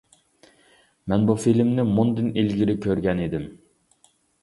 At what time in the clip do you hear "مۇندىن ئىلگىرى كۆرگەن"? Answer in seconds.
1.91-3.25